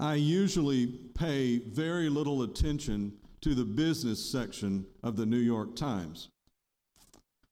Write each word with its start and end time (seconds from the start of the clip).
I 0.00 0.14
usually 0.14 0.86
pay 0.86 1.58
very 1.58 2.08
little 2.08 2.42
attention 2.42 3.12
to 3.42 3.54
the 3.54 3.66
business 3.66 4.32
section 4.32 4.86
of 5.02 5.16
the 5.16 5.26
New 5.26 5.36
York 5.36 5.76
Times. 5.76 6.30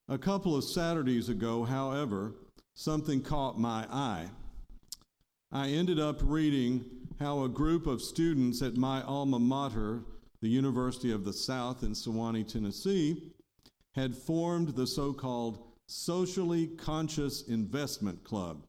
A 0.08 0.16
couple 0.16 0.56
of 0.56 0.64
Saturdays 0.64 1.28
ago, 1.28 1.64
however, 1.64 2.32
something 2.74 3.20
caught 3.20 3.60
my 3.60 3.86
eye. 3.90 4.28
I 5.52 5.68
ended 5.68 6.00
up 6.00 6.20
reading 6.22 6.86
how 7.20 7.44
a 7.44 7.50
group 7.50 7.86
of 7.86 8.00
students 8.00 8.62
at 8.62 8.78
my 8.78 9.02
alma 9.02 9.38
mater, 9.38 10.04
the 10.40 10.48
University 10.48 11.12
of 11.12 11.26
the 11.26 11.34
South 11.34 11.82
in 11.82 11.92
Sewanee, 11.92 12.50
Tennessee, 12.50 13.30
had 13.94 14.16
formed 14.16 14.68
the 14.68 14.86
so 14.86 15.12
called 15.12 15.64
Socially 15.86 16.68
Conscious 16.78 17.46
Investment 17.46 18.24
Club. 18.24 18.64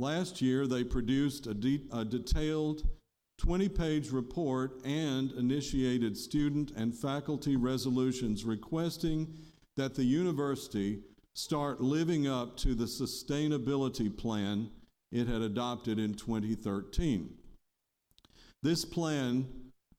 Last 0.00 0.40
year, 0.40 0.66
they 0.66 0.82
produced 0.82 1.46
a, 1.46 1.52
de- 1.52 1.82
a 1.92 2.06
detailed 2.06 2.88
20 3.36 3.68
page 3.68 4.08
report 4.08 4.80
and 4.82 5.30
initiated 5.32 6.16
student 6.16 6.70
and 6.70 6.94
faculty 6.94 7.54
resolutions 7.56 8.46
requesting 8.46 9.28
that 9.76 9.94
the 9.94 10.04
university 10.04 11.00
start 11.34 11.82
living 11.82 12.26
up 12.26 12.56
to 12.56 12.74
the 12.74 12.86
sustainability 12.86 14.16
plan 14.16 14.70
it 15.12 15.28
had 15.28 15.42
adopted 15.42 15.98
in 15.98 16.14
2013. 16.14 17.34
This 18.62 18.86
plan 18.86 19.46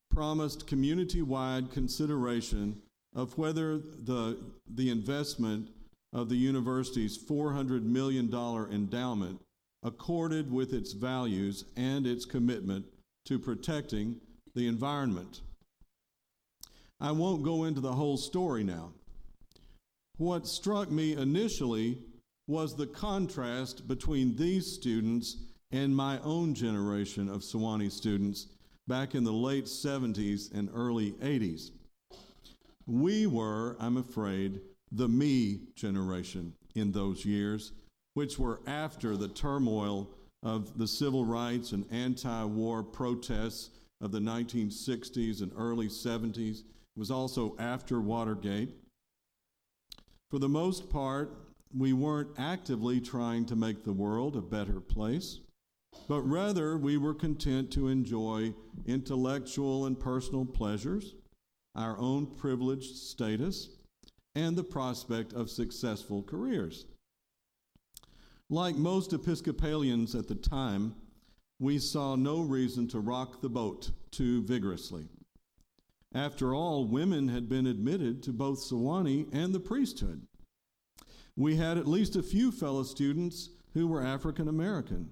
promised 0.10 0.66
community 0.66 1.22
wide 1.22 1.70
consideration 1.70 2.82
of 3.16 3.38
whether 3.38 3.78
the, 3.78 4.40
the 4.68 4.90
investment 4.90 5.70
of 6.12 6.28
the 6.28 6.38
university's 6.38 7.24
$400 7.24 7.84
million 7.84 8.34
endowment 8.74 9.40
accorded 9.84 10.52
with 10.52 10.74
its 10.74 10.94
values 10.94 11.66
and 11.76 12.06
its 12.06 12.26
commitment 12.26 12.86
to 13.26 13.40
protecting 13.40 14.16
the 14.56 14.68
environment. 14.68 15.42
I 17.00 17.12
won't 17.12 17.44
go 17.44 17.64
into 17.64 17.82
the 17.82 17.94
whole 17.94 18.18
story 18.18 18.64
now. 18.64 18.92
What 20.18 20.48
struck 20.48 20.92
me 20.92 21.14
initially 21.14 21.98
was 22.48 22.76
the 22.76 22.86
contrast 22.86 23.88
between 23.88 24.36
these 24.36 24.74
students 24.74 25.38
and 25.72 25.96
my 25.96 26.20
own 26.20 26.54
generation 26.54 27.30
of 27.30 27.42
Sewanee 27.42 27.92
students 27.92 28.48
back 28.88 29.16
in 29.16 29.24
the 29.24 29.32
late 29.32 29.66
70s 29.66 30.54
and 30.54 30.70
early 30.74 31.14
80s. 31.14 31.72
We 32.86 33.26
were, 33.26 33.78
I'm 33.80 33.98
afraid, 33.98 34.60
the 34.92 35.08
me 35.08 35.62
generation 35.76 36.54
in 36.76 36.92
those 36.92 37.26
years, 37.26 37.72
which 38.14 38.38
were 38.38 38.60
after 38.68 39.16
the 39.16 39.28
turmoil 39.28 40.10
of 40.44 40.78
the 40.78 40.88
civil 40.88 41.26
rights 41.26 41.72
and 41.72 41.86
anti 41.92 42.44
war 42.46 42.84
protests 42.84 43.70
of 44.02 44.12
the 44.12 44.20
1960s 44.20 45.42
and 45.42 45.52
early 45.56 45.88
70s. 45.88 46.60
It 46.60 47.00
was 47.00 47.12
also 47.12 47.56
after 47.60 48.02
Watergate. 48.02 48.70
For 50.30 50.40
the 50.40 50.50
most 50.50 50.90
part, 50.90 51.34
we 51.76 51.94
weren't 51.94 52.32
actively 52.38 53.00
trying 53.00 53.46
to 53.46 53.56
make 53.56 53.84
the 53.84 53.94
world 53.94 54.36
a 54.36 54.42
better 54.42 54.80
place, 54.80 55.40
but 56.08 56.22
rather 56.22 56.78
we 56.78 56.98
were 56.98 57.14
content 57.14 57.72
to 57.72 57.88
enjoy 57.88 58.54
intellectual 58.86 59.86
and 59.86 60.00
personal 60.00 60.46
pleasures, 60.46 61.16
our 61.76 61.98
own 61.98 62.26
privileged 62.26 62.96
status, 62.96 63.70
and 64.36 64.56
the 64.56 64.64
prospect 64.64 65.34
of 65.34 65.50
successful 65.50 66.24
careers. 66.24 66.86
Like 68.52 68.76
most 68.76 69.14
Episcopalians 69.14 70.14
at 70.14 70.28
the 70.28 70.36
time, 70.36 70.94
we 71.62 71.80
saw 71.80 72.18
no 72.18 72.42
reason 72.42 72.86
to 72.90 73.00
rock 73.00 73.40
the 73.40 73.50
boat 73.50 73.92
too 74.12 74.44
vigorously. 74.44 75.06
After 76.14 76.54
all, 76.54 76.84
women 76.84 77.30
had 77.30 77.48
been 77.48 77.66
admitted 77.66 78.22
to 78.24 78.34
both 78.34 78.60
Sewanee 78.60 79.30
and 79.32 79.56
the 79.56 79.62
priesthood. 79.62 80.28
We 81.38 81.56
had 81.56 81.78
at 81.78 81.88
least 81.88 82.18
a 82.18 82.22
few 82.22 82.52
fellow 82.52 82.84
students 82.84 83.52
who 83.74 83.88
were 83.88 84.04
African 84.04 84.50
American. 84.50 85.12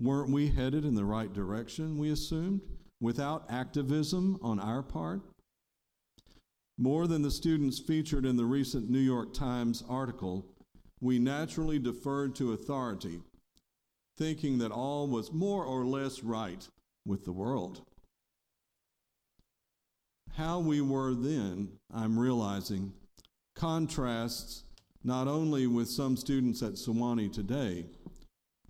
Weren't 0.00 0.32
we 0.32 0.48
headed 0.48 0.84
in 0.84 0.96
the 0.96 1.04
right 1.04 1.32
direction, 1.32 1.98
we 1.98 2.10
assumed, 2.10 2.62
without 3.00 3.44
activism 3.48 4.40
on 4.42 4.58
our 4.58 4.82
part? 4.82 5.20
More 6.76 7.06
than 7.06 7.22
the 7.22 7.30
students 7.30 7.78
featured 7.78 8.26
in 8.26 8.36
the 8.36 8.44
recent 8.44 8.90
New 8.90 8.98
York 8.98 9.34
Times 9.34 9.84
article, 9.88 10.46
we 11.04 11.18
naturally 11.18 11.78
deferred 11.78 12.34
to 12.34 12.54
authority, 12.54 13.20
thinking 14.16 14.56
that 14.56 14.72
all 14.72 15.06
was 15.06 15.34
more 15.34 15.62
or 15.62 15.84
less 15.84 16.24
right 16.24 16.66
with 17.04 17.26
the 17.26 17.32
world. 17.32 17.82
How 20.38 20.60
we 20.60 20.80
were 20.80 21.12
then, 21.12 21.72
I'm 21.92 22.18
realizing, 22.18 22.94
contrasts 23.54 24.64
not 25.04 25.28
only 25.28 25.66
with 25.66 25.90
some 25.90 26.16
students 26.16 26.62
at 26.62 26.78
Sewanee 26.78 27.30
today, 27.30 27.84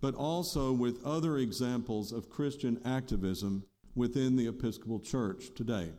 but 0.01 0.13
also 0.13 0.73
with 0.73 1.05
other 1.05 1.37
examples 1.37 2.11
of 2.11 2.29
Christian 2.29 2.81
activism 2.83 3.63
within 3.95 4.35
the 4.35 4.47
Episcopal 4.47 4.99
Church 4.99 5.51
today. 5.55 5.91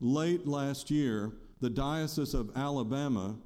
Late 0.00 0.48
last 0.48 0.90
year, 0.90 1.30
the 1.60 1.70
Diocese 1.70 2.34
of 2.34 2.50
Alabama 2.56 3.36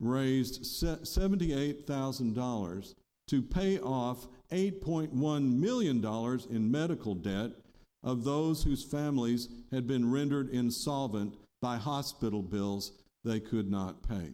raised 0.00 0.62
$78,000 0.62 2.94
to 3.28 3.42
pay 3.42 3.78
off 3.78 4.26
$8.1 4.50 5.58
million 5.58 6.04
in 6.50 6.70
medical 6.70 7.14
debt 7.14 7.52
of 8.02 8.24
those 8.24 8.62
whose 8.62 8.84
families 8.84 9.48
had 9.70 9.86
been 9.86 10.10
rendered 10.10 10.50
insolvent 10.50 11.34
by 11.60 11.76
hospital 11.76 12.42
bills 12.42 12.92
they 13.24 13.40
could 13.40 13.70
not 13.70 14.08
pay. 14.08 14.32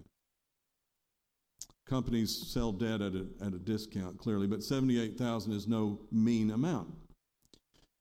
Companies 1.86 2.34
sell 2.34 2.72
debt 2.72 3.02
at 3.02 3.14
a, 3.14 3.26
at 3.42 3.52
a 3.52 3.58
discount, 3.58 4.18
clearly, 4.18 4.46
but 4.46 4.62
78,000 4.62 5.52
is 5.52 5.66
no 5.66 6.00
mean 6.10 6.50
amount. 6.50 6.88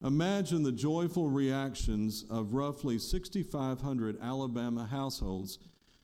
Imagine 0.03 0.63
the 0.63 0.71
joyful 0.71 1.29
reactions 1.29 2.25
of 2.29 2.53
roughly 2.53 2.99
6,500 2.99 4.17
Alabama 4.21 4.85
households 4.85 5.59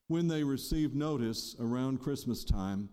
when 0.09 0.27
they 0.27 0.43
received 0.43 0.95
notice 0.95 1.55
around 1.59 2.01
Christmas 2.01 2.43
time 2.43 2.89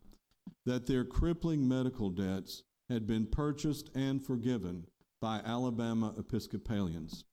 that 0.66 0.87
their 0.87 1.03
crippling 1.03 1.66
medical 1.66 2.10
debts 2.10 2.62
had 2.91 3.06
been 3.06 3.27
purchased 3.27 3.91
and 3.94 4.25
forgiven 4.25 4.87
by 5.21 5.41
Alabama 5.44 6.15
Episcopalians. 6.19 7.25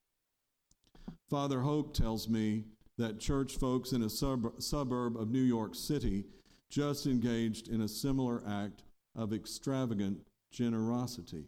Father 1.29 1.59
Hope 1.59 1.93
tells 1.93 2.29
me 2.29 2.63
that 2.97 3.19
church 3.19 3.57
folks 3.57 3.91
in 3.91 4.03
a 4.03 4.09
sub- 4.09 4.61
suburb 4.61 5.17
of 5.17 5.29
New 5.29 5.41
York 5.41 5.75
City 5.75 6.23
just 6.69 7.05
engaged 7.05 7.67
in 7.67 7.81
a 7.81 7.87
similar 7.87 8.41
act 8.47 8.83
of 9.17 9.33
extravagant 9.33 10.17
generosity. 10.53 11.43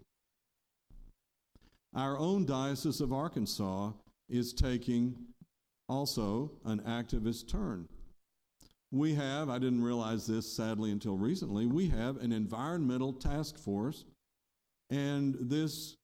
Our 1.96 2.18
own 2.18 2.46
Diocese 2.46 3.00
of 3.00 3.14
Arkansas 3.14 3.92
is 4.28 4.52
taking 4.52 5.16
also 5.88 6.52
an 6.66 6.82
activist 6.82 7.48
turn. 7.48 7.88
We 8.96 9.14
have, 9.16 9.50
I 9.50 9.60
didn't 9.60 9.84
realize 9.84 10.26
this 10.26 10.50
sadly 10.50 10.90
until 10.90 11.18
recently, 11.18 11.66
we 11.66 11.90
have 11.90 12.16
an 12.16 12.32
environmental 12.32 13.12
task 13.12 13.58
force, 13.58 14.06
and 14.90 15.36
this 15.38 15.98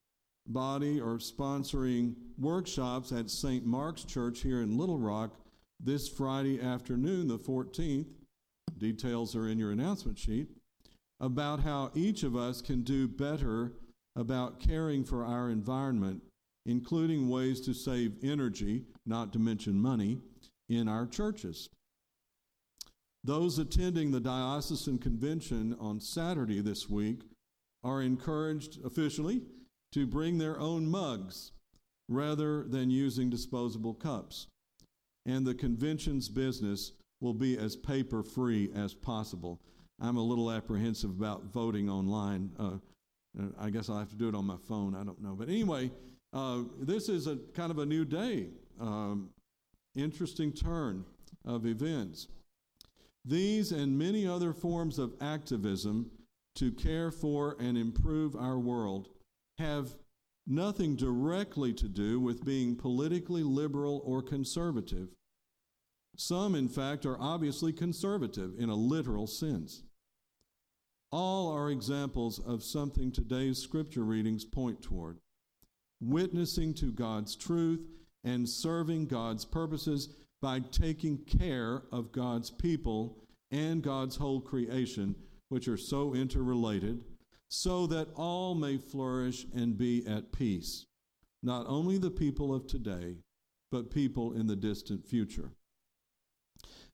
body 0.46 1.00
are 1.00 1.16
sponsoring 1.16 2.16
workshops 2.38 3.14
at 3.14 3.30
St. 3.30 3.66
Mark's 3.66 4.04
Church 4.04 4.42
here 4.42 4.62
in 4.62 4.78
Little 4.78 4.98
Rock 4.98 5.38
this 5.80 6.10
Friday 6.10 6.62
afternoon, 6.62 7.30
the 7.30 7.40
14th. 7.40 8.08
Details 8.78 9.38
are 9.38 9.48
in 9.48 9.58
your 9.58 9.72
announcement 9.72 10.20
sheet 10.20 10.50
about 11.22 11.62
how 11.62 11.92
each 11.96 12.24
of 12.24 12.36
us 12.36 12.62
can 12.62 12.82
do 12.82 13.08
better 13.08 13.72
about 14.18 14.60
caring 14.60 15.06
for 15.06 15.24
our 15.24 15.50
environment, 15.50 16.22
including 16.66 17.30
ways 17.30 17.62
to 17.62 17.74
save 17.74 18.18
energy, 18.22 18.84
not 19.06 19.32
to 19.32 19.40
mention 19.40 19.80
money, 19.80 20.18
in 20.68 20.90
our 20.90 21.06
churches. 21.08 21.70
Those 23.24 23.60
attending 23.60 24.12
the 24.12 24.20
diocesan 24.20 24.98
convention 24.98 25.76
on 25.80 26.00
Saturday 26.00 26.60
this 26.60 26.90
week 26.90 27.22
are 27.84 28.02
encouraged 28.02 28.84
officially 28.84 29.42
to 29.92 30.08
bring 30.08 30.38
their 30.38 30.60
own 30.60 30.88
mugs 30.88 31.52
rather 32.10 32.64
than 32.64 32.90
using 32.90 33.30
disposable 33.30 33.94
cups. 33.94 34.48
And 35.26 35.46
the 35.46 35.54
convention's 35.54 36.30
business 36.30 36.94
will 37.20 37.34
be 37.34 37.58
as 37.58 37.76
paper 37.76 38.24
free 38.24 38.72
as 38.76 38.94
possible. 38.94 39.62
I'm 40.00 40.18
a 40.18 40.24
little 40.24 40.50
apprehensive 40.50 41.12
about 41.12 41.46
voting 41.46 41.90
online. 41.90 42.52
Uh, 42.60 42.78
I 43.60 43.70
guess 43.70 43.88
I'll 43.90 44.00
have 44.00 44.10
to 44.10 44.16
do 44.16 44.28
it 44.28 44.36
on 44.36 44.46
my 44.46 44.58
phone. 44.68 44.96
I 44.96 45.04
don't 45.04 45.22
know. 45.22 45.36
But 45.36 45.48
anyway, 45.48 45.92
uh, 46.34 46.64
this 46.80 47.08
is 47.08 47.28
a 47.28 47.38
kind 47.54 47.72
of 47.72 47.78
a 47.78 47.86
new 47.86 48.04
day. 48.04 48.48
Um, 48.80 49.30
interesting 49.96 50.52
turn 50.52 51.06
of 51.46 51.68
events. 51.68 52.28
These 53.24 53.72
and 53.72 53.98
many 53.98 54.26
other 54.28 54.54
forms 54.54 54.98
of 54.98 55.14
activism 55.22 56.12
to 56.56 56.72
care 56.72 57.12
for 57.12 57.56
and 57.60 57.78
improve 57.78 58.36
our 58.36 58.60
world 58.60 59.10
have 59.58 59.96
nothing 60.48 60.96
directly 60.96 61.74
to 61.74 61.88
do 61.88 62.20
with 62.20 62.44
being 62.44 62.76
politically 62.76 63.44
liberal 63.44 64.02
or 64.04 64.22
conservative. 64.22 65.10
Some, 66.18 66.56
in 66.56 66.68
fact, 66.68 67.06
are 67.06 67.20
obviously 67.20 67.72
conservative 67.72 68.54
in 68.58 68.70
a 68.70 68.76
literal 68.76 69.28
sense. 69.28 69.84
All 71.12 71.52
are 71.52 71.70
examples 71.70 72.40
of 72.40 72.64
something 72.64 73.12
today's 73.12 73.60
scripture 73.60 74.04
readings 74.04 74.46
point 74.46 74.82
toward 74.82 75.20
witnessing 76.02 76.74
to 76.74 76.92
God's 76.92 77.36
truth 77.36 77.88
and 78.24 78.50
serving 78.50 79.06
God's 79.06 79.46
purposes 79.46 80.10
by 80.42 80.60
taking 80.60 81.18
care 81.20 81.84
of 81.92 82.12
God's 82.12 82.50
people 82.50 83.18
and 83.52 83.84
God's 83.84 84.16
whole 84.16 84.42
creation, 84.42 85.16
which 85.50 85.68
are 85.68 85.78
so 85.78 86.14
interrelated, 86.14 87.04
so 87.50 87.86
that 87.88 88.08
all 88.16 88.56
may 88.56 88.78
flourish 88.78 89.46
and 89.54 89.78
be 89.78 90.06
at 90.08 90.32
peace, 90.32 90.86
not 91.44 91.66
only 91.68 91.98
the 91.98 92.10
people 92.10 92.54
of 92.54 92.66
today, 92.66 93.18
but 93.72 93.92
people 93.92 94.34
in 94.34 94.48
the 94.48 94.56
distant 94.56 95.06
future. 95.06 95.52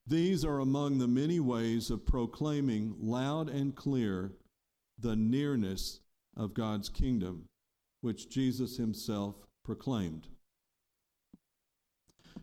These 0.06 0.44
are 0.44 0.58
among 0.58 0.98
the 0.98 1.08
many 1.08 1.38
ways 1.38 1.90
of 1.90 2.06
proclaiming 2.06 2.94
loud 2.98 3.48
and 3.48 3.74
clear 3.74 4.32
the 4.98 5.14
nearness 5.16 6.00
of 6.36 6.54
God's 6.54 6.88
kingdom, 6.88 7.44
which 8.00 8.30
Jesus 8.30 8.78
himself 8.78 9.36
proclaimed. 9.64 10.28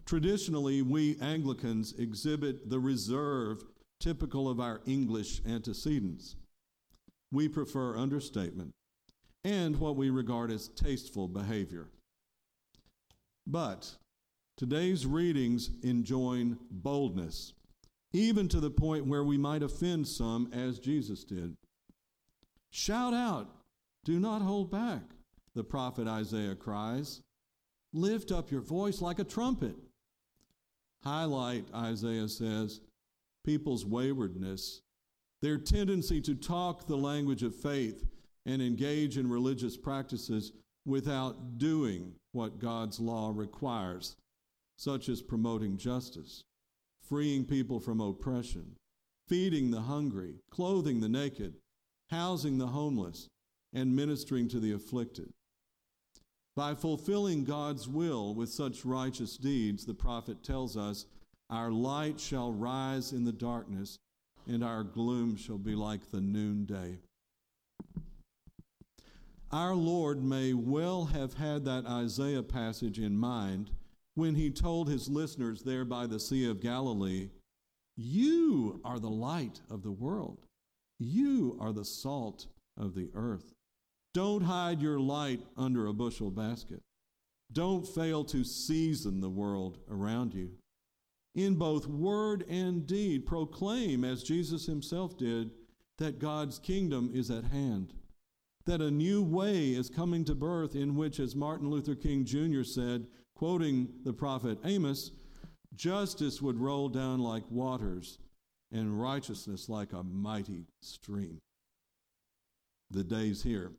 Traditionally, 0.05 0.83
we 0.83 1.17
Anglicans 1.19 1.93
exhibit 1.97 2.69
the 2.69 2.79
reserve 2.79 3.63
typical 3.99 4.47
of 4.47 4.59
our 4.59 4.81
English 4.85 5.41
antecedents. 5.47 6.35
We 7.31 7.47
prefer 7.47 7.97
understatement 7.97 8.71
and 9.43 9.79
what 9.79 9.95
we 9.95 10.11
regard 10.11 10.51
as 10.51 10.67
tasteful 10.67 11.27
behavior. 11.27 11.89
But 13.47 13.95
today's 14.57 15.07
readings 15.07 15.71
enjoin 15.81 16.59
boldness, 16.69 17.53
even 18.13 18.47
to 18.49 18.59
the 18.59 18.69
point 18.69 19.07
where 19.07 19.23
we 19.23 19.39
might 19.39 19.63
offend 19.63 20.07
some 20.07 20.49
as 20.53 20.77
Jesus 20.77 21.23
did. 21.23 21.55
Shout 22.71 23.13
out, 23.13 23.49
do 24.03 24.19
not 24.19 24.43
hold 24.43 24.69
back, 24.69 25.01
the 25.55 25.63
prophet 25.63 26.07
Isaiah 26.07 26.55
cries. 26.55 27.21
Lift 27.91 28.31
up 28.31 28.51
your 28.51 28.61
voice 28.61 29.01
like 29.01 29.17
a 29.17 29.23
trumpet 29.23 29.75
highlight, 31.05 31.65
Isaiah 31.73 32.27
says, 32.27 32.81
people's 33.45 33.85
waywardness, 33.85 34.81
their 35.41 35.57
tendency 35.57 36.19
to 36.21 36.33
talk 36.35 36.87
the 36.87 36.97
language 36.97 37.43
of 37.43 37.55
faith 37.55 38.05
and 38.45 38.61
engage 38.61 39.17
in 39.17 39.29
religious 39.29 39.77
practices 39.77 40.51
without 40.85 41.57
doing 41.57 42.13
what 42.31 42.59
God's 42.59 42.99
law 42.99 43.31
requires, 43.33 44.15
such 44.77 45.09
as 45.09 45.21
promoting 45.21 45.77
justice, 45.77 46.43
freeing 47.07 47.45
people 47.45 47.79
from 47.79 48.01
oppression, 48.01 48.75
feeding 49.27 49.71
the 49.71 49.81
hungry, 49.81 50.35
clothing 50.51 51.01
the 51.01 51.09
naked, 51.09 51.53
housing 52.09 52.57
the 52.57 52.67
homeless, 52.67 53.27
and 53.73 53.95
ministering 53.95 54.47
to 54.47 54.59
the 54.59 54.71
afflicted. 54.71 55.31
By 56.55 56.73
fulfilling 56.73 57.43
God's 57.43 57.87
will 57.87 58.33
with 58.33 58.49
such 58.49 58.85
righteous 58.85 59.35
deeds, 59.35 59.85
the 59.85 59.93
prophet 59.93 60.41
tells 60.41 60.77
us, 60.77 61.05
our 61.49 61.69
light 61.69 62.19
shall 62.19 62.51
rise 62.51 63.11
in 63.11 63.25
the 63.25 63.33
darkness, 63.33 63.97
and 64.47 64.63
our 64.63 64.83
gloom 64.83 65.35
shall 65.35 65.57
be 65.57 65.75
like 65.75 66.11
the 66.11 66.21
noonday. 66.21 66.99
Our 69.51 69.75
Lord 69.75 70.23
may 70.23 70.53
well 70.53 71.05
have 71.05 71.35
had 71.35 71.65
that 71.65 71.85
Isaiah 71.85 72.43
passage 72.43 72.99
in 72.99 73.17
mind 73.17 73.71
when 74.15 74.35
he 74.35 74.49
told 74.49 74.89
his 74.89 75.09
listeners 75.09 75.61
there 75.61 75.85
by 75.85 76.07
the 76.07 76.19
Sea 76.19 76.49
of 76.49 76.61
Galilee, 76.61 77.29
You 77.95 78.81
are 78.83 78.99
the 78.99 79.09
light 79.09 79.61
of 79.69 79.83
the 79.83 79.91
world, 79.91 80.45
you 80.99 81.57
are 81.59 81.73
the 81.73 81.85
salt 81.85 82.47
of 82.77 82.95
the 82.95 83.09
earth. 83.13 83.54
Don't 84.15 84.43
hide 84.43 84.81
your 84.81 84.97
light 84.97 85.41
under 85.57 85.87
a 85.87 85.93
bushel 85.93 86.31
basket. 86.31 86.79
Don't 87.51 87.85
fail 87.85 88.23
to 88.23 88.45
season 88.45 89.19
the 89.19 89.29
world 89.29 89.77
around 89.91 90.33
you. 90.33 90.51
In 91.35 91.55
both 91.55 91.85
word 91.85 92.45
and 92.47 92.87
deed, 92.87 93.25
proclaim, 93.25 94.05
as 94.05 94.23
Jesus 94.23 94.67
himself 94.67 95.17
did, 95.17 95.51
that 95.97 96.19
God's 96.19 96.59
kingdom 96.59 97.11
is 97.13 97.29
at 97.29 97.43
hand, 97.43 97.93
that 98.65 98.79
a 98.79 98.89
new 98.89 99.21
way 99.21 99.71
is 99.71 99.89
coming 99.89 100.23
to 100.23 100.33
birth 100.33 100.75
in 100.75 100.95
which, 100.95 101.19
as 101.19 101.35
Martin 101.35 101.69
Luther 101.69 101.93
King 101.93 102.23
Jr. 102.23 102.63
said, 102.63 103.07
quoting 103.35 103.89
the 104.05 104.13
prophet 104.13 104.59
Amos, 104.63 105.11
justice 105.75 106.41
would 106.41 106.57
roll 106.57 106.87
down 106.87 107.19
like 107.19 107.43
waters 107.51 108.17
and 108.71 108.97
righteousness 109.01 109.67
like 109.67 109.91
a 109.91 110.03
mighty 110.03 110.67
stream. 110.81 111.39
The 112.89 113.03
day's 113.03 113.43
here. 113.43 113.73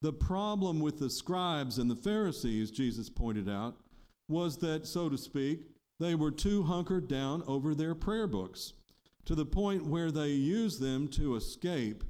The 0.00 0.12
problem 0.12 0.80
with 0.80 0.98
the 0.98 1.10
scribes 1.10 1.78
and 1.78 1.90
the 1.90 1.96
Pharisees, 1.96 2.70
Jesus 2.70 3.10
pointed 3.10 3.48
out, 3.48 3.76
was 4.28 4.58
that, 4.58 4.86
so 4.86 5.08
to 5.08 5.18
speak, 5.18 5.66
they 5.98 6.14
were 6.14 6.30
too 6.30 6.62
hunkered 6.62 7.08
down 7.08 7.42
over 7.46 7.74
their 7.74 7.94
prayer 7.94 8.26
books 8.26 8.74
to 9.24 9.34
the 9.34 9.46
point 9.46 9.84
where 9.84 10.10
they 10.10 10.30
used 10.30 10.80
them 10.80 11.08
to 11.08 11.34
escape 11.34 12.04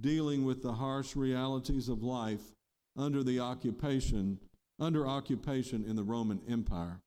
dealing 0.00 0.44
with 0.44 0.62
the 0.62 0.72
harsh 0.72 1.14
realities 1.14 1.88
of 1.88 2.02
life 2.02 2.52
under 2.96 3.22
the 3.22 3.40
occupation 3.40 4.38
under 4.80 5.06
occupation 5.06 5.84
in 5.84 5.94
the 5.94 6.02
Roman 6.02 6.40
Empire. 6.48 7.00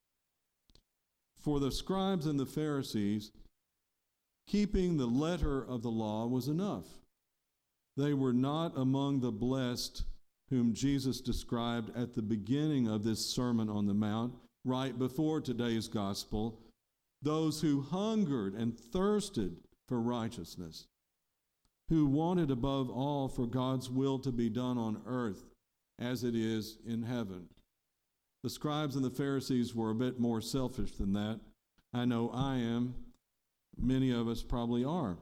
For 1.38 1.60
the 1.60 1.72
scribes 1.72 2.26
and 2.26 2.40
the 2.40 2.46
Pharisees, 2.46 3.32
keeping 4.48 4.96
the 4.96 5.06
letter 5.06 5.62
of 5.62 5.82
the 5.82 5.92
law 5.92 6.28
was 6.28 6.48
enough. 6.48 6.86
They 7.98 8.14
were 8.14 8.34
not 8.34 8.78
among 8.78 9.20
the 9.20 9.32
blessed 9.32 10.04
whom 10.50 10.74
Jesus 10.74 11.22
described 11.22 11.96
at 11.96 12.14
the 12.14 12.22
beginning 12.22 12.88
of 12.88 13.04
this 13.04 13.26
Sermon 13.26 13.70
on 13.70 13.86
the 13.86 13.94
Mount, 13.94 14.34
right 14.64 14.98
before 14.98 15.42
today's 15.42 15.88
gospel, 15.88 16.60
those 17.22 17.62
who 17.62 17.82
hungered 17.82 18.54
and 18.54 18.78
thirsted 18.78 19.58
for 19.88 20.00
righteousness, 20.00 20.88
who 21.90 22.06
wanted 22.06 22.52
above 22.52 22.90
all 22.90 23.28
for 23.28 23.46
God's 23.46 23.90
will 23.90 24.20
to 24.20 24.32
be 24.32 24.50
done 24.50 24.78
on 24.78 25.02
earth 25.06 25.44
as 26.00 26.24
it 26.24 26.36
is 26.36 26.78
in 26.86 27.04
heaven. 27.04 27.48
The 28.44 28.50
scribes 28.50 28.96
and 28.96 29.04
the 29.04 29.10
Pharisees 29.10 29.74
were 29.74 29.90
a 29.90 29.96
bit 29.96 30.20
more 30.20 30.42
selfish 30.42 30.92
than 30.92 31.14
that. 31.14 31.40
I 31.94 32.06
know 32.06 32.30
I 32.34 32.58
am. 32.58 32.96
Many 33.80 34.12
of 34.12 34.28
us 34.28 34.44
probably 34.44 34.84
are. 34.84 35.18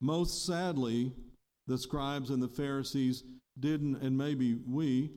Most 0.00 0.44
sadly, 0.44 1.12
the 1.66 1.78
scribes 1.78 2.30
and 2.30 2.42
the 2.42 2.48
Pharisees 2.48 3.22
didn't, 3.58 3.96
and 4.02 4.16
maybe 4.16 4.54
we, 4.66 5.10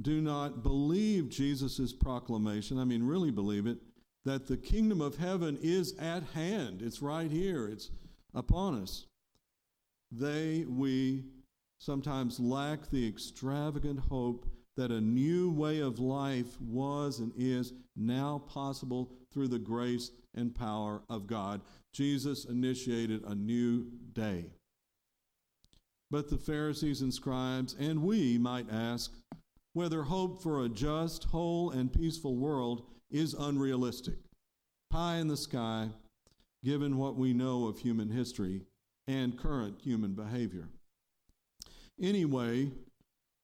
do 0.00 0.20
not 0.20 0.62
believe 0.62 1.28
Jesus' 1.28 1.92
proclamation, 1.92 2.78
I 2.78 2.84
mean, 2.84 3.02
really 3.02 3.30
believe 3.30 3.66
it, 3.66 3.78
that 4.24 4.46
the 4.46 4.56
kingdom 4.56 5.00
of 5.00 5.16
heaven 5.16 5.58
is 5.60 5.96
at 5.98 6.22
hand. 6.34 6.82
It's 6.82 7.02
right 7.02 7.30
here, 7.30 7.66
it's 7.66 7.90
upon 8.34 8.82
us. 8.82 9.06
They, 10.12 10.64
we, 10.68 11.24
sometimes 11.78 12.38
lack 12.38 12.90
the 12.90 13.06
extravagant 13.06 14.00
hope 14.08 14.46
that 14.76 14.90
a 14.92 15.00
new 15.00 15.50
way 15.50 15.80
of 15.80 15.98
life 15.98 16.60
was 16.60 17.18
and 17.18 17.32
is 17.36 17.72
now 17.96 18.42
possible 18.46 19.10
through 19.32 19.48
the 19.48 19.58
grace 19.58 20.12
and 20.34 20.54
power 20.54 21.02
of 21.08 21.26
God. 21.26 21.60
Jesus 21.92 22.44
initiated 22.44 23.24
a 23.24 23.34
new 23.34 23.86
day. 24.12 24.46
But 26.10 26.30
the 26.30 26.38
Pharisees 26.38 27.02
and 27.02 27.12
scribes, 27.12 27.76
and 27.78 28.02
we 28.02 28.38
might 28.38 28.70
ask, 28.70 29.12
whether 29.74 30.02
hope 30.02 30.42
for 30.42 30.64
a 30.64 30.68
just, 30.68 31.24
whole, 31.24 31.70
and 31.70 31.92
peaceful 31.92 32.36
world 32.36 32.86
is 33.10 33.34
unrealistic, 33.34 34.18
pie 34.90 35.16
in 35.16 35.28
the 35.28 35.36
sky, 35.36 35.90
given 36.64 36.96
what 36.96 37.16
we 37.16 37.32
know 37.32 37.66
of 37.66 37.78
human 37.78 38.10
history 38.10 38.62
and 39.06 39.38
current 39.38 39.80
human 39.82 40.14
behavior. 40.14 40.68
Anyway, 42.00 42.70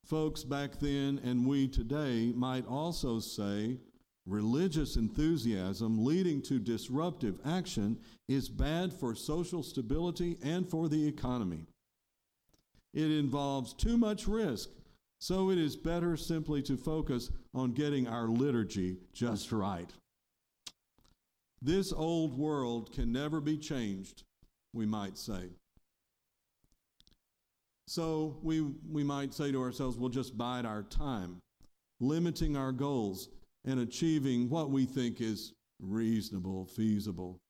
folks 0.05 0.45
back 0.45 0.79
then 0.79 1.21
and 1.25 1.47
we 1.47 1.69
today 1.69 2.33
might 2.35 2.67
also 2.67 3.21
say 3.21 3.79
religious 4.27 4.97
enthusiasm 4.97 6.05
leading 6.05 6.41
to 6.41 6.59
disruptive 6.59 7.39
action 7.45 7.99
is 8.29 8.49
bad 8.49 8.93
for 8.93 9.15
social 9.15 9.63
stability 9.63 10.39
and 10.43 10.69
for 10.69 10.89
the 10.89 11.07
economy. 11.07 11.67
It 12.95 13.11
involves 13.11 13.75
too 13.75 13.99
much 13.99 14.29
risk, 14.29 14.71
so 15.21 15.51
it 15.51 15.59
is 15.59 15.77
better 15.77 16.17
simply 16.17 16.63
to 16.63 16.77
focus 16.77 17.31
on 17.53 17.73
getting 17.73 18.07
our 18.07 18.29
liturgy 18.29 18.99
just 19.13 19.51
right. 19.51 19.91
This 21.61 21.93
old 21.93 22.39
world 22.39 22.93
can 22.93 23.13
never 23.13 23.41
be 23.41 23.59
changed, 23.59 24.23
we 24.73 24.87
might 24.87 25.19
say. 25.19 25.51
So 27.89 28.39
we, 28.43 28.61
we 28.91 29.03
might 29.03 29.35
say 29.35 29.51
to 29.51 29.61
ourselves, 29.61 29.97
we'll 29.97 30.09
just 30.09 30.39
bide 30.39 30.65
our 30.65 30.83
time, 30.83 31.39
limiting 32.01 32.57
our 32.57 32.73
goals 32.73 33.29
and 33.65 33.81
achieving 33.81 34.49
what 34.49 34.71
we 34.71 34.85
think 34.85 35.21
is 35.21 35.53
reasonable, 35.81 36.67
feasible. 36.67 37.41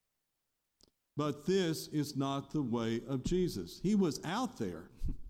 But 1.17 1.47
this 1.47 1.89
is 1.89 2.17
not 2.17 2.51
the 2.51 2.63
way 2.63 3.01
of 3.09 3.25
Jesus. 3.25 3.81
He 3.83 3.95
was 3.95 4.21
out 4.25 4.59
there. 4.59 4.91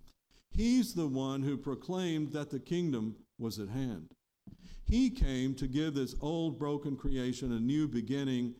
He's 0.55 0.95
the 0.95 1.09
one 1.09 1.43
who 1.43 1.57
proclaimed 1.57 2.33
that 2.33 2.51
the 2.51 2.61
kingdom 2.61 3.17
was 3.39 3.59
at 3.59 3.69
hand. 3.69 4.15
He 4.85 5.11
came 5.11 5.55
to 5.55 5.67
give 5.67 5.95
this 5.95 6.15
old 6.21 6.59
broken 6.59 6.97
creation 6.97 7.51
a 7.53 7.59
new 7.59 7.89
beginning, 7.89 8.55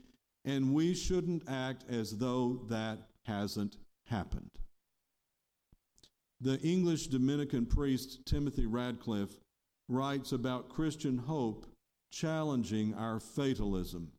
and 0.45 0.75
we 0.75 0.95
shouldn't 0.95 1.45
act 1.49 1.85
as 1.89 2.19
though 2.19 2.65
that 2.69 2.99
hasn't 3.27 3.77
happened. 4.07 4.51
The 6.41 6.59
English 6.61 7.07
Dominican 7.07 7.65
priest 7.65 8.27
Timothy 8.27 8.67
Radcliffe 8.67 9.39
writes 9.89 10.33
about 10.33 10.69
Christian 10.69 11.19
hope 11.19 11.67
challenging 12.11 12.95
our 12.95 13.21
fatalism. 13.21 14.11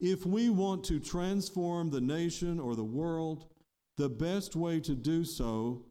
If 0.00 0.26
we 0.26 0.50
want 0.50 0.82
to 0.84 0.98
transform 0.98 1.90
the 1.90 2.00
nation 2.00 2.58
or 2.58 2.74
the 2.74 2.84
world, 2.84 3.46
the 3.96 4.08
best 4.08 4.56
way 4.56 4.80
to 4.80 4.94
do 4.94 5.24
so, 5.24 5.84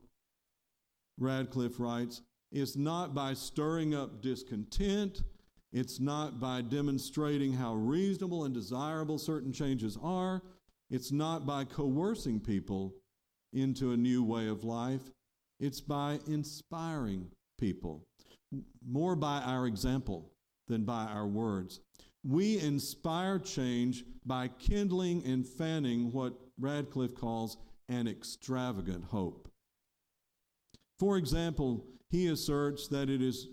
Radcliffe 1.17 1.79
writes, 1.79 2.21
is 2.51 2.77
not 2.77 3.13
by 3.13 3.33
stirring 3.33 3.95
up 3.95 4.21
discontent. 4.21 5.23
It's 5.71 5.99
not 5.99 6.39
by 6.39 6.61
demonstrating 6.61 7.53
how 7.53 7.73
reasonable 7.73 8.45
and 8.45 8.53
desirable 8.53 9.17
certain 9.17 9.51
changes 9.51 9.97
are. 10.01 10.41
It's 10.89 11.11
not 11.11 11.45
by 11.45 11.65
coercing 11.65 12.39
people 12.39 12.93
into 13.53 13.91
a 13.91 13.97
new 13.97 14.23
way 14.23 14.47
of 14.47 14.63
life. 14.63 15.01
It's 15.59 15.81
by 15.81 16.19
inspiring 16.27 17.31
people, 17.59 18.05
more 18.87 19.15
by 19.15 19.41
our 19.41 19.65
example 19.65 20.31
than 20.67 20.83
by 20.83 21.05
our 21.05 21.27
words. 21.27 21.79
We 22.23 22.59
inspire 22.59 23.39
change 23.39 24.05
by 24.25 24.49
kindling 24.59 25.25
and 25.25 25.45
fanning 25.45 26.11
what 26.11 26.39
Radcliffe 26.59 27.15
calls 27.15 27.57
an 27.89 28.07
extravagant 28.07 29.05
hope. 29.05 29.49
For 31.03 31.17
example, 31.17 31.83
he 32.11 32.27
asserts 32.27 32.87
that 32.87 33.09
it 33.09 33.21
is 33.21 33.49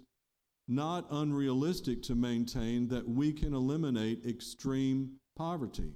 not 0.68 1.08
unrealistic 1.10 2.00
to 2.04 2.14
maintain 2.14 2.86
that 2.90 3.08
we 3.08 3.32
can 3.32 3.54
eliminate 3.54 4.24
extreme 4.24 5.16
poverty. 5.34 5.94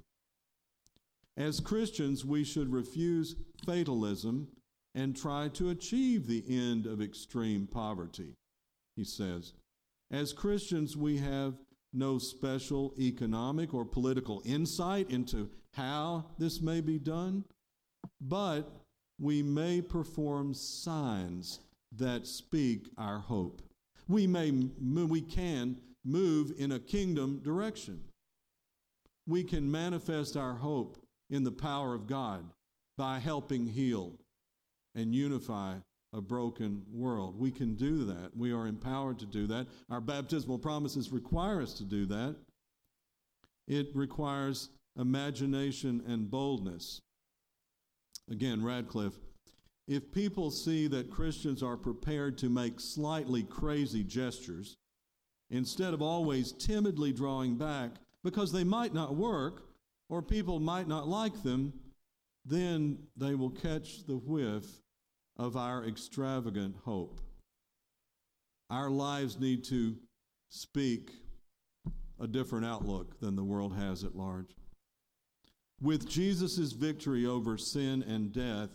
As 1.37 1.61
Christians, 1.61 2.25
we 2.25 2.43
should 2.43 2.73
refuse 2.73 3.37
fatalism 3.65 4.49
and 4.97 5.17
try 5.17 5.47
to 5.51 5.71
achieve 5.71 6.27
the 6.27 6.43
end 6.49 6.87
of 6.87 7.01
extreme 7.01 7.69
poverty, 7.69 8.35
he 8.97 9.05
says. 9.05 9.53
As 10.11 10.33
Christians, 10.33 10.97
we 10.97 11.19
have 11.19 11.55
no 11.93 12.19
special 12.19 12.95
economic 12.99 13.73
or 13.73 13.85
political 13.85 14.43
insight 14.45 15.09
into 15.09 15.49
how 15.75 16.25
this 16.37 16.61
may 16.61 16.81
be 16.81 16.99
done, 16.99 17.45
but 18.21 18.84
we 19.19 19.43
may 19.43 19.81
perform 19.81 20.55
signs 20.55 21.61
that 21.97 22.27
speak 22.27 22.89
our 22.99 23.19
hope. 23.19 23.63
We 24.09 24.27
may 24.27 24.51
we 24.51 25.21
can 25.21 25.77
move 26.05 26.53
in 26.59 26.73
a 26.73 26.79
kingdom 26.79 27.41
direction. 27.43 28.01
We 29.27 29.45
can 29.45 29.71
manifest 29.71 30.37
our 30.37 30.55
hope 30.55 30.99
in 31.31 31.45
the 31.45 31.53
power 31.53 31.95
of 31.95 32.07
God 32.07 32.45
by 32.99 33.19
helping 33.19 33.67
heal 33.67 34.13
and 34.95 35.15
unify 35.15 35.77
a 36.13 36.21
broken 36.21 36.83
world. 36.93 37.39
We 37.39 37.51
can 37.51 37.75
do 37.75 38.05
that. 38.05 38.37
We 38.37 38.53
are 38.53 38.67
empowered 38.67 39.19
to 39.21 39.27
do 39.27 39.47
that. 39.49 39.67
Our 39.91 40.01
baptismal 40.01 40.59
promises 40.59 41.11
require 41.11 41.61
us 41.61 41.75
to 41.75 41.85
do 41.85 42.07
that. 42.07 42.37
It 43.67 43.89
requires 43.95 44.69
imagination 44.97 46.03
and 46.07 46.31
boldness. 46.31 47.01
Again, 48.31 48.65
Radcliffe 48.65 49.19
if 49.87 50.13
people 50.13 50.51
see 50.51 50.87
that 50.89 51.11
Christians 51.11 51.63
are 51.63 51.77
prepared 51.77 52.39
to 52.39 52.49
make 52.49 52.81
slightly 52.81 53.43
crazy 53.43 54.03
gestures, 54.03 54.79
instead 55.51 55.93
of 55.93 56.01
always 56.01 56.53
timidly 56.53 57.13
drawing 57.13 57.57
back 57.57 57.91
because 58.23 58.51
they 58.51 58.65
might 58.65 58.95
not 58.95 59.15
work 59.15 59.65
or 60.09 60.23
people 60.23 60.59
might 60.59 60.89
not 60.89 61.07
like 61.07 61.43
them, 61.43 61.73
then 62.47 62.99
they 63.17 63.35
will 63.35 63.51
catch 63.51 64.07
the 64.07 64.17
whiff 64.17 64.65
of 65.37 65.57
our 65.57 65.85
extravagant 65.85 66.77
hope. 66.85 67.21
Our 68.71 68.91
lives 68.91 69.39
need 69.39 69.65
to 69.65 69.97
speak 70.49 71.11
a 72.19 72.27
different 72.27 72.65
outlook 72.65 73.21
than 73.21 73.37
the 73.37 73.45
world 73.45 73.75
has 73.77 74.03
at 74.03 74.17
large. 74.17 74.57
With 75.81 76.09
Jesus' 76.09 76.73
victory 76.73 77.27
over 77.27 77.59
sin 77.59 78.03
and 78.03 78.33
death, 78.33 78.71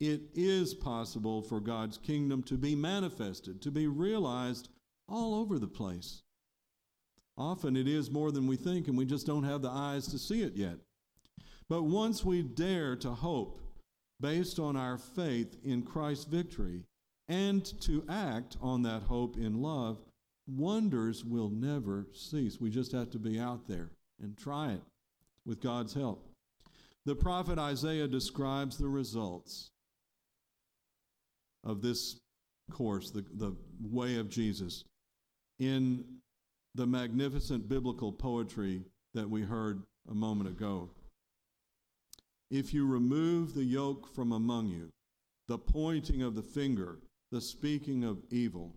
it 0.00 0.22
is 0.34 0.74
possible 0.74 1.42
for 1.42 1.60
God's 1.60 1.98
kingdom 1.98 2.42
to 2.44 2.56
be 2.56 2.74
manifested, 2.74 3.60
to 3.62 3.70
be 3.70 3.86
realized 3.86 4.68
all 5.08 5.34
over 5.34 5.58
the 5.58 5.66
place. 5.66 6.22
Often 7.36 7.76
it 7.76 7.86
is 7.86 8.10
more 8.10 8.30
than 8.30 8.46
we 8.46 8.56
think, 8.56 8.88
and 8.88 8.96
we 8.96 9.04
just 9.04 9.26
don't 9.26 9.44
have 9.44 9.62
the 9.62 9.70
eyes 9.70 10.06
to 10.08 10.18
see 10.18 10.42
it 10.42 10.56
yet. 10.56 10.76
But 11.68 11.82
once 11.82 12.24
we 12.24 12.42
dare 12.42 12.96
to 12.96 13.10
hope 13.10 13.60
based 14.20 14.58
on 14.58 14.76
our 14.76 14.98
faith 14.98 15.56
in 15.62 15.82
Christ's 15.82 16.24
victory 16.24 16.84
and 17.28 17.64
to 17.82 18.04
act 18.08 18.56
on 18.60 18.82
that 18.82 19.02
hope 19.02 19.36
in 19.36 19.60
love, 19.60 19.98
wonders 20.48 21.24
will 21.24 21.50
never 21.50 22.06
cease. 22.12 22.60
We 22.60 22.70
just 22.70 22.92
have 22.92 23.10
to 23.10 23.18
be 23.18 23.38
out 23.38 23.68
there 23.68 23.90
and 24.20 24.36
try 24.36 24.72
it 24.72 24.82
with 25.44 25.60
God's 25.60 25.94
help. 25.94 26.27
The 27.08 27.16
prophet 27.16 27.58
Isaiah 27.58 28.06
describes 28.06 28.76
the 28.76 28.90
results 28.90 29.70
of 31.64 31.80
this 31.80 32.18
course, 32.70 33.10
the, 33.10 33.24
the 33.34 33.56
way 33.80 34.16
of 34.16 34.28
Jesus, 34.28 34.84
in 35.58 36.04
the 36.74 36.86
magnificent 36.86 37.66
biblical 37.66 38.12
poetry 38.12 38.82
that 39.14 39.30
we 39.30 39.40
heard 39.40 39.84
a 40.10 40.14
moment 40.14 40.50
ago. 40.50 40.90
If 42.50 42.74
you 42.74 42.86
remove 42.86 43.54
the 43.54 43.64
yoke 43.64 44.14
from 44.14 44.32
among 44.32 44.68
you, 44.68 44.90
the 45.46 45.56
pointing 45.56 46.20
of 46.20 46.34
the 46.34 46.42
finger, 46.42 46.98
the 47.32 47.40
speaking 47.40 48.04
of 48.04 48.18
evil, 48.28 48.74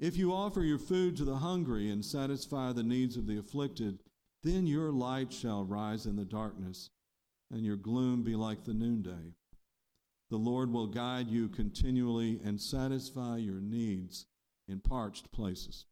if 0.00 0.16
you 0.16 0.32
offer 0.32 0.62
your 0.62 0.80
food 0.80 1.16
to 1.18 1.24
the 1.24 1.36
hungry 1.36 1.90
and 1.90 2.04
satisfy 2.04 2.72
the 2.72 2.82
needs 2.82 3.16
of 3.16 3.28
the 3.28 3.38
afflicted, 3.38 4.00
then 4.42 4.66
your 4.66 4.90
light 4.90 5.32
shall 5.32 5.62
rise 5.62 6.06
in 6.06 6.16
the 6.16 6.24
darkness, 6.24 6.90
and 7.52 7.64
your 7.64 7.76
gloom 7.76 8.22
be 8.22 8.34
like 8.34 8.64
the 8.64 8.74
noonday. 8.74 9.34
The 10.30 10.36
Lord 10.36 10.72
will 10.72 10.88
guide 10.88 11.28
you 11.28 11.48
continually 11.48 12.40
and 12.44 12.60
satisfy 12.60 13.36
your 13.36 13.60
needs 13.60 14.26
in 14.68 14.80
parched 14.80 15.30
places 15.30 15.86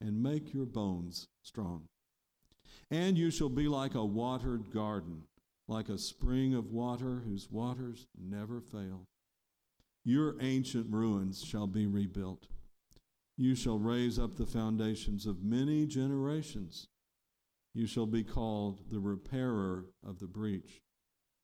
and 0.00 0.22
make 0.22 0.52
your 0.52 0.66
bones 0.66 1.28
strong. 1.42 1.84
And 2.90 3.16
you 3.16 3.30
shall 3.30 3.48
be 3.48 3.68
like 3.68 3.94
a 3.94 4.04
watered 4.04 4.72
garden, 4.72 5.22
like 5.68 5.88
a 5.88 5.98
spring 5.98 6.54
of 6.54 6.72
water 6.72 7.22
whose 7.24 7.50
waters 7.50 8.06
never 8.18 8.60
fail. 8.60 9.06
Your 10.04 10.36
ancient 10.40 10.86
ruins 10.90 11.44
shall 11.44 11.66
be 11.66 11.86
rebuilt. 11.86 12.46
You 13.36 13.54
shall 13.54 13.78
raise 13.78 14.18
up 14.18 14.36
the 14.36 14.46
foundations 14.46 15.26
of 15.26 15.44
many 15.44 15.86
generations. 15.86 16.88
You 17.74 17.86
shall 17.86 18.06
be 18.06 18.24
called 18.24 18.90
the 18.90 18.98
repairer 18.98 19.84
of 20.04 20.18
the 20.18 20.26
breach, 20.26 20.82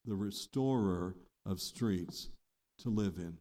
the 0.05 0.15
restorer 0.15 1.15
of 1.47 1.61
streets 1.61 2.29
to 2.79 2.89
live 2.91 3.17
in. 3.19 3.37